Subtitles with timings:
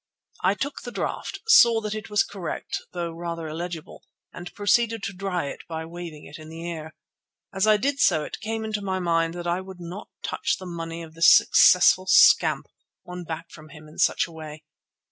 [0.43, 4.01] I took the draft, saw that it was correct though rather illegible,
[4.33, 6.95] and proceeded to dry it by waving it in the air.
[7.53, 10.65] As I did so it came into my mind that I would not touch the
[10.65, 12.65] money of this successful scamp,
[13.03, 14.63] won back from him in such a way.